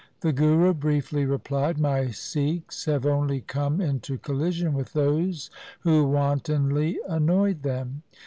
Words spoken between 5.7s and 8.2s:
who wantonly annoyed them.